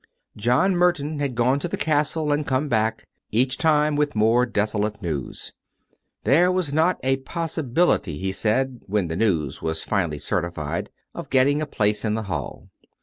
John 0.35 0.75
Merton 0.75 1.19
had 1.19 1.35
gone 1.35 1.59
to 1.59 1.67
the 1.67 1.77
castle 1.77 2.31
and 2.31 2.43
come 2.47 2.67
back, 2.67 3.05
each 3.29 3.59
time 3.59 3.95
with 3.95 4.15
more 4.15 4.47
desolate 4.47 4.99
news. 4.99 5.53
There 6.23 6.51
was 6.51 6.73
not 6.73 6.99
a 7.03 7.17
possibility, 7.17 8.17
he 8.17 8.31
said, 8.31 8.81
when 8.87 9.09
the 9.09 9.15
news 9.15 9.61
was 9.61 9.83
finally 9.83 10.17
certified, 10.17 10.89
of 11.13 11.29
getting 11.29 11.61
a 11.61 11.67
place 11.67 12.03
in 12.03 12.15
the 12.15 12.23
hall. 12.23 12.69